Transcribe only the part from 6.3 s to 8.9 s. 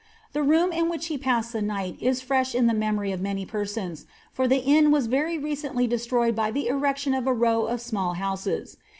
for the erection of a row of small houses.